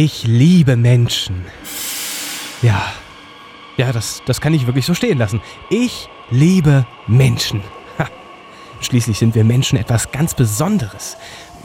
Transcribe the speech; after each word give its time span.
Ich 0.00 0.22
liebe 0.28 0.76
Menschen. 0.76 1.44
Ja, 2.62 2.80
ja, 3.76 3.90
das, 3.90 4.22
das 4.26 4.40
kann 4.40 4.54
ich 4.54 4.64
wirklich 4.64 4.86
so 4.86 4.94
stehen 4.94 5.18
lassen. 5.18 5.40
Ich 5.70 6.08
liebe 6.30 6.86
Menschen. 7.08 7.62
Ha. 7.98 8.06
Schließlich 8.80 9.18
sind 9.18 9.34
wir 9.34 9.42
Menschen 9.42 9.76
etwas 9.76 10.12
ganz 10.12 10.34
Besonderes. 10.34 11.16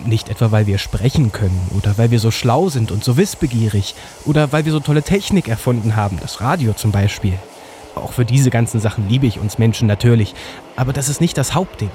Nicht 0.04 0.30
etwa, 0.30 0.52
weil 0.52 0.66
wir 0.66 0.80
sprechen 0.80 1.32
können 1.32 1.62
oder 1.78 1.96
weil 2.00 2.10
wir 2.10 2.18
so 2.18 2.32
schlau 2.32 2.70
sind 2.70 2.92
und 2.92 3.04
so 3.04 3.18
wissbegierig 3.18 3.94
oder 4.26 4.52
weil 4.52 4.66
wir 4.66 4.72
so 4.72 4.80
tolle 4.80 5.04
Technik 5.04 5.48
erfunden 5.48 5.96
haben, 5.96 6.18
das 6.20 6.42
Radio 6.42 6.74
zum 6.74 6.92
Beispiel. 6.92 7.38
Auch 7.94 8.14
für 8.14 8.26
diese 8.26 8.50
ganzen 8.50 8.80
Sachen 8.80 9.08
liebe 9.10 9.28
ich 9.28 9.38
uns 9.38 9.60
Menschen 9.60 9.88
natürlich, 9.88 10.34
aber 10.76 10.92
das 10.92 11.08
ist 11.08 11.22
nicht 11.22 11.38
das 11.38 11.54
Hauptding. 11.54 11.92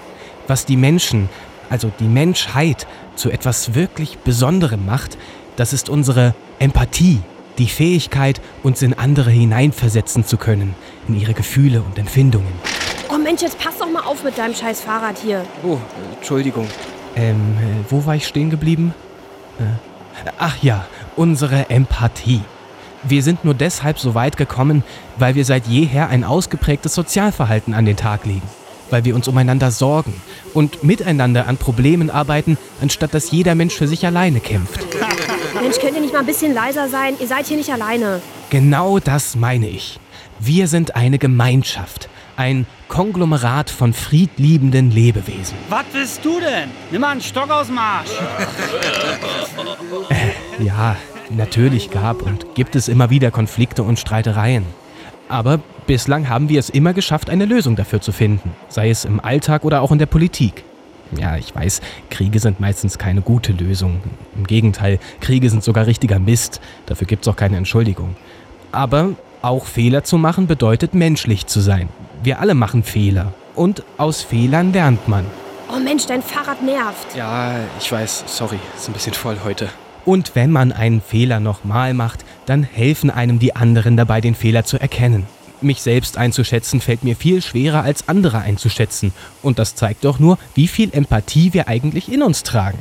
Was 0.47 0.67
die 0.67 0.77
Menschen, 0.77 1.31
also 1.69 1.91
die 1.99 2.07
Menschheit, 2.07 2.87
zu 3.17 3.29
etwas 3.29 3.75
wirklich 3.75 4.19
Besonderem 4.19 4.87
macht, 4.87 5.19
das 5.59 5.73
ist 5.73 5.89
unsere 5.89 6.35
Empathie, 6.61 7.21
die 7.59 7.67
Fähigkeit, 7.67 8.41
uns 8.63 8.81
in 8.81 8.95
andere 8.95 9.31
hineinversetzen 9.31 10.25
zu 10.25 10.37
können, 10.37 10.77
in 11.09 11.19
ihre 11.19 11.35
Gefühle 11.35 11.83
und 11.83 11.99
Empfindungen. 11.99 12.53
Oh 13.11 13.19
Mensch, 13.19 13.43
jetzt 13.43 13.59
pass 13.59 13.77
doch 13.79 13.91
mal 13.91 14.03
auf 14.03 14.23
mit 14.23 14.39
deinem 14.39 14.55
scheiß 14.55 14.81
Fahrrad 14.83 15.19
hier. 15.19 15.45
Oh, 15.65 15.79
Entschuldigung. 16.17 16.69
Ähm, 17.17 17.57
äh, 17.59 17.91
wo 17.91 18.07
war 18.07 18.15
ich 18.15 18.27
stehen 18.27 18.51
geblieben? 18.51 18.95
Äh, 19.59 19.65
ach 20.39 20.63
ja, 20.63 20.87
unsere 21.17 21.69
Empathie. 21.71 22.43
Wir 23.03 23.23
sind 23.25 23.45
nur 23.45 23.55
deshalb 23.55 23.99
so 23.99 24.15
weit 24.15 24.37
gekommen, 24.37 24.85
weil 25.17 25.35
wir 25.35 25.45
seit 25.45 25.67
jeher 25.67 26.09
ein 26.09 26.23
ausgeprägtes 26.23 26.95
Sozialverhalten 26.95 27.75
an 27.75 27.85
den 27.85 27.97
Tag 27.97 28.27
legen. 28.27 28.43
Weil 28.91 29.05
wir 29.05 29.15
uns 29.15 29.27
umeinander 29.27 29.71
sorgen 29.71 30.15
und 30.55 30.85
miteinander 30.85 31.47
an 31.49 31.57
Problemen 31.57 32.11
arbeiten, 32.11 32.57
anstatt 32.81 33.13
dass 33.13 33.33
jeder 33.33 33.55
Mensch 33.55 33.75
für 33.75 33.89
sich 33.89 34.07
alleine 34.07 34.41
kämpft. 34.41 34.81
Mensch, 35.55 35.79
könnt 35.79 35.95
ihr 35.95 36.01
nicht 36.01 36.13
mal 36.13 36.21
ein 36.21 36.27
bisschen 36.27 36.55
leiser 36.55 36.89
sein? 36.89 37.15
Ihr 37.19 37.27
seid 37.27 37.47
hier 37.47 37.57
nicht 37.57 37.73
alleine. 37.73 38.21
Genau 38.51 38.99
das 38.99 39.37
meine 39.37 39.69
ich. 39.69 39.99
Wir 40.39 40.69
sind 40.69 40.95
eine 40.95 41.19
Gemeinschaft, 41.19 42.09
ein 42.37 42.67
Konglomerat 42.89 43.71
von 43.71 43.93
friedliebenden 43.93 44.91
Lebewesen. 44.91 45.57
Was 45.69 45.85
willst 45.93 46.25
du 46.25 46.41
denn? 46.41 46.71
Nimm 46.91 47.01
mal 47.01 47.11
einen 47.11 47.21
Stock 47.21 47.51
aus 47.51 47.67
dem 47.67 47.79
Arsch. 47.79 48.11
Äh, 50.11 50.65
ja, 50.65 50.97
natürlich 51.31 51.91
gab 51.91 52.23
und 52.23 52.55
gibt 52.55 52.77
es 52.77 52.89
immer 52.89 53.11
wieder 53.11 53.31
Konflikte 53.31 53.83
und 53.83 53.99
Streitereien. 53.99 54.65
Aber 55.29 55.61
bislang 55.87 56.29
haben 56.29 56.49
wir 56.49 56.59
es 56.59 56.71
immer 56.71 56.95
geschafft, 56.95 57.29
eine 57.29 57.45
Lösung 57.45 57.77
dafür 57.77 58.01
zu 58.01 58.13
finden, 58.13 58.53
sei 58.69 58.91
es 58.91 59.05
im 59.05 59.21
Alltag 59.21 59.65
oder 59.65 59.83
auch 59.83 59.93
in 59.93 59.99
der 59.99 60.07
Politik. 60.07 60.65
Ja, 61.17 61.37
ich 61.37 61.55
weiß, 61.55 61.81
Kriege 62.11 62.39
sind 62.39 62.61
meistens 62.61 62.99
keine 62.99 63.23
gute 63.23 63.53
Lösung. 63.53 64.01
Im 64.37 64.47
Gegenteil, 64.47 64.99
Kriege 65.21 65.49
sind 65.49 65.65
sogar 65.65 65.87
richtiger 65.87 66.19
Mist. 66.19 66.61
Dafür 66.87 67.07
gibt 67.07 67.25
es 67.25 67.29
auch 67.29 67.37
keine 67.37 67.57
Entschuldigung. 67.57 68.17
Aber 68.73 69.11
auch 69.41 69.65
Fehler 69.65 70.05
zu 70.05 70.19
machen 70.19 70.47
bedeutet 70.47 70.95
menschlich 70.95 71.47
zu 71.47 71.61
sein. 71.61 71.89
Wir 72.23 72.41
alle 72.41 72.55
machen 72.55 72.83
Fehler. 72.83 73.33
Und 73.55 73.83
aus 73.97 74.23
Fehlern 74.23 74.73
lernt 74.73 75.09
man. 75.09 75.25
Oh 75.75 75.79
Mensch, 75.79 76.07
dein 76.07 76.23
Fahrrad 76.23 76.63
nervt. 76.63 77.15
Ja, 77.17 77.57
ich 77.79 77.91
weiß, 77.91 78.25
sorry, 78.27 78.59
ist 78.77 78.89
ein 78.89 78.93
bisschen 78.93 79.15
voll 79.15 79.39
heute. 79.45 79.69
Und 80.05 80.35
wenn 80.35 80.51
man 80.51 80.73
einen 80.73 81.01
Fehler 81.01 81.41
nochmal 81.41 81.93
macht, 81.93 82.25
dann 82.47 82.63
helfen 82.63 83.11
einem 83.11 83.39
die 83.39 83.55
anderen 83.55 83.97
dabei, 83.97 84.21
den 84.21 84.35
Fehler 84.35 84.65
zu 84.65 84.81
erkennen. 84.81 85.27
Mich 85.61 85.83
selbst 85.83 86.17
einzuschätzen 86.17 86.81
fällt 86.81 87.03
mir 87.03 87.17
viel 87.17 87.43
schwerer 87.43 87.83
als 87.83 88.09
andere 88.09 88.39
einzuschätzen. 88.39 89.13
Und 89.43 89.59
das 89.59 89.75
zeigt 89.75 90.05
doch 90.05 90.19
nur, 90.19 90.39
wie 90.55 90.69
viel 90.69 90.91
Empathie 90.93 91.53
wir 91.53 91.67
eigentlich 91.69 92.13
in 92.13 92.23
uns 92.23 92.45
tragen. 92.45 92.79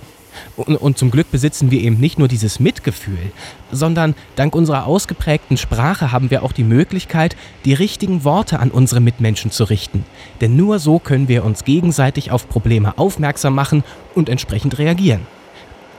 Und, 0.55 0.97
zum 0.99 1.09
Glück 1.09 1.31
besitzen 1.31 1.71
wir 1.71 1.81
eben 1.81 1.99
nicht 1.99 2.19
nur 2.19 2.27
dieses 2.27 2.59
Mitgefühl, 2.59 3.31
sondern 3.71 4.15
dank 4.35 4.55
unserer 4.55 4.85
ausgeprägten 4.85 5.57
Sprache 5.57 6.11
haben 6.11 6.29
wir 6.29 6.43
auch 6.43 6.51
die 6.51 6.63
Möglichkeit, 6.63 7.35
die 7.65 7.73
richtigen 7.73 8.23
Worte 8.23 8.59
an 8.59 8.69
unsere 8.69 9.01
Mitmenschen 9.01 9.49
zu 9.49 9.63
richten. 9.63 10.05
Denn 10.41 10.55
nur 10.55 10.77
so 10.77 10.99
können 10.99 11.27
wir 11.27 11.43
uns 11.43 11.63
gegenseitig 11.63 12.31
auf 12.31 12.49
Probleme 12.49 12.97
aufmerksam 12.97 13.55
machen 13.55 13.83
und 14.13 14.29
entsprechend 14.29 14.77
reagieren. 14.77 15.25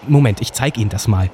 Moment, 0.06 0.40
ich 0.40 0.52
zeige 0.52 0.80
Ihnen 0.80 0.90
das 0.90 1.08
mal. 1.08 1.30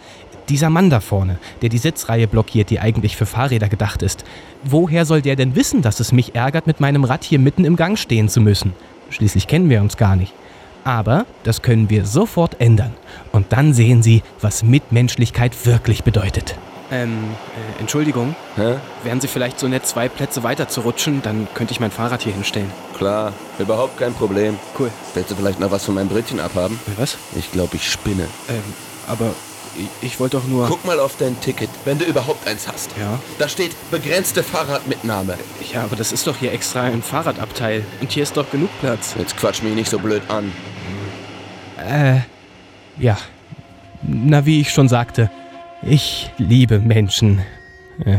Dieser 0.49 0.71
Mann 0.71 0.91
da 0.91 1.00
vorne, 1.00 1.38
der 1.62 1.71
die 1.71 1.78
Sitzreihe 1.78 2.28
blockiert, 2.28 2.71
die 2.71 2.81
eigentlich 2.81 3.16
für 3.16 3.27
Fahrräder 3.27 3.69
gedacht 3.69 4.03
ist. 4.03 4.25
Woher 4.62 5.06
soll 5.06 5.22
der 5.22 5.37
denn 5.37 5.56
wissen, 5.56 5.82
dass 5.82 6.00
es 6.00 6.12
mich 6.12 6.34
ärgert, 6.34 6.66
mit 6.66 6.81
meinem 6.81 7.05
Rad 7.05 7.25
hier 7.25 7.38
mitten 7.38 7.65
im 7.65 7.77
Gang 7.77 7.99
stehen 7.99 8.28
zu 8.28 8.41
müssen? 8.41 8.75
Schließlich 9.10 9.47
kennen 9.47 9.71
wir 9.71 9.81
uns 9.81 9.97
gar 9.97 10.16
nicht. 10.16 10.34
Aber 10.84 11.25
das 11.44 11.62
können 11.62 11.88
wir 11.88 12.05
sofort 12.05 12.60
ändern. 12.60 12.93
Und 13.32 13.53
dann 13.53 13.72
sehen 13.72 14.03
Sie, 14.03 14.22
was 14.41 14.62
Mitmenschlichkeit 14.62 15.65
wirklich 15.65 16.05
bedeutet. 16.05 16.56
Ähm, 16.91 17.31
äh, 17.78 17.81
Entschuldigung. 17.81 18.37
Hä? 18.56 18.75
Wären 19.03 19.21
Sie 19.21 19.28
vielleicht 19.28 19.59
so 19.59 19.66
nett, 19.66 19.87
zwei 19.87 20.11
Plätze 20.11 20.43
weiter 20.43 20.69
zu 20.69 20.82
rutschen? 20.82 21.22
Dann 21.22 21.49
könnte 21.55 21.72
ich 21.72 21.81
mein 21.81 21.91
Fahrrad 21.91 22.22
hier 22.22 22.34
hinstellen. 22.34 22.71
Klar, 22.99 23.32
überhaupt 23.59 23.99
kein 23.99 24.12
Problem. 24.12 24.59
Cool. 24.78 24.91
Willst 25.15 25.31
du 25.31 25.34
vielleicht 25.34 25.59
noch 25.59 25.71
was 25.71 25.84
von 25.84 25.94
meinem 25.94 26.09
Brötchen 26.09 26.38
abhaben? 26.38 26.78
Äh, 26.87 27.00
Was? 27.00 27.16
Ich 27.34 27.50
glaube, 27.50 27.76
ich 27.76 27.91
spinne. 27.91 28.25
Ähm, 28.50 28.62
aber 29.09 29.34
ich, 29.77 30.09
ich 30.09 30.21
wollte 30.21 30.37
doch 30.37 30.47
nur. 30.47 30.67
Guck 30.69 30.85
mal 30.85 31.01
auf 31.01 31.17
dein 31.19 31.41
Ticket, 31.41 31.71
wenn 31.85 31.99
du 31.99 32.05
überhaupt 32.05 32.47
eins 32.47 32.69
hast. 32.69 32.91
Ja. 32.99 33.19
Da 33.39 33.49
steht 33.49 33.73
begrenzte 33.91 34.43
Fahrradmitnahme. 34.43 35.37
Ja, 35.73 35.85
aber 35.85 35.97
das 35.97 36.12
ist 36.12 36.27
doch 36.27 36.37
hier 36.37 36.53
extra 36.53 36.83
ein 36.83 37.03
Fahrradabteil. 37.03 37.85
Und 38.01 38.12
hier 38.12 38.23
ist 38.23 38.37
doch 38.37 38.51
genug 38.51 38.71
Platz. 38.81 39.15
Jetzt 39.19 39.37
quatsch 39.37 39.62
mich 39.62 39.75
nicht 39.75 39.91
so 39.91 39.99
blöd 39.99 40.23
an. 40.29 40.53
Äh, 41.79 42.21
ja. 42.99 43.17
Na, 44.03 44.45
wie 44.47 44.61
ich 44.61 44.71
schon 44.71 44.89
sagte, 44.89 45.31
ich 45.83 46.31
liebe 46.39 46.79
Menschen. 46.79 47.43
Äh, 48.05 48.19